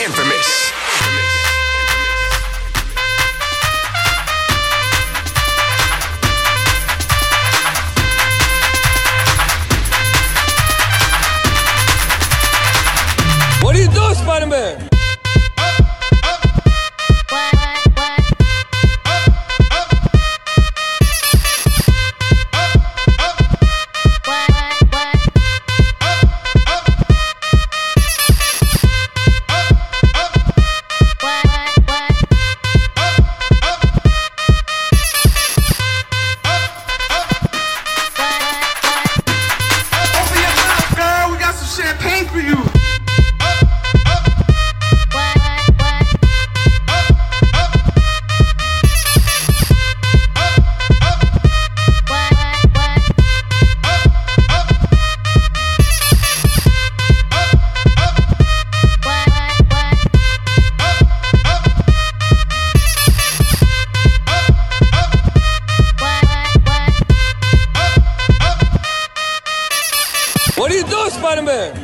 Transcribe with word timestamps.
infamous. 0.00 0.72
What 13.62 13.74
do 13.74 13.82
you 13.82 13.88
do, 13.88 14.14
Spider-Man? 14.14 14.89
What 70.60 70.70
do 70.70 70.76
you 70.76 70.84
do, 70.84 71.08
Spider-Man? 71.08 71.74